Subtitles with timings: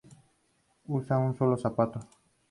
[0.87, 1.99] Usa un solo zapato.